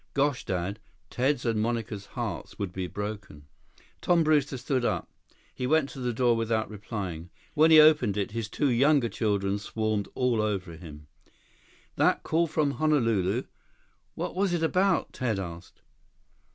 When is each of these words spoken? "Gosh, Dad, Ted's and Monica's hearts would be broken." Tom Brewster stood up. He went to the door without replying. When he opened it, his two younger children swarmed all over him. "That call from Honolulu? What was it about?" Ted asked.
"Gosh, 0.15 0.43
Dad, 0.45 0.79
Ted's 1.11 1.45
and 1.45 1.61
Monica's 1.61 2.07
hearts 2.17 2.57
would 2.57 2.73
be 2.73 2.87
broken." 2.87 3.45
Tom 4.01 4.23
Brewster 4.23 4.57
stood 4.57 4.83
up. 4.83 5.11
He 5.53 5.67
went 5.67 5.89
to 5.89 5.99
the 5.99 6.11
door 6.11 6.35
without 6.35 6.71
replying. 6.71 7.29
When 7.53 7.69
he 7.69 7.79
opened 7.79 8.17
it, 8.17 8.31
his 8.31 8.49
two 8.49 8.71
younger 8.71 9.09
children 9.09 9.59
swarmed 9.59 10.07
all 10.15 10.41
over 10.41 10.75
him. 10.75 11.05
"That 11.97 12.23
call 12.23 12.47
from 12.47 12.71
Honolulu? 12.71 13.43
What 14.15 14.33
was 14.33 14.53
it 14.53 14.63
about?" 14.63 15.13
Ted 15.13 15.37
asked. 15.37 15.83